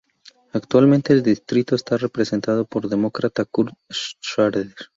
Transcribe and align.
Actualmente 0.51 1.13
el 1.13 1.21
distrito 1.21 1.75
está 1.75 1.95
representado 1.95 2.65
por 2.65 2.85
el 2.85 2.89
Demócrata 2.89 3.45
Kurt 3.45 3.75
Schrader. 3.91 4.73